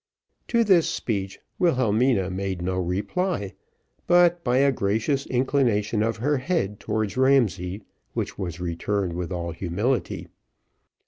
[0.47, 3.53] To this speech, Wilhelmina made no reply,
[4.07, 7.83] but by a gracious inclination of her head towards Ramsay,
[8.13, 10.25] which was returned with all humility.